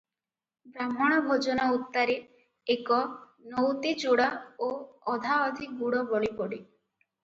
ବାହ୍ମଣ 0.77 1.19
ଭୋଜନ 1.27 1.67
ଉତ୍ତାରେ 1.75 2.15
ଏକ 2.77 2.99
ନଉତି 3.53 3.95
ଚୂଡ଼ା 4.07 4.33
ଓ 4.71 4.75
ଅଧାଅଧି 5.17 5.75
ଗୁଡ଼ 5.87 6.07
ବଳି 6.15 6.37
ପଡ଼େ 6.45 6.65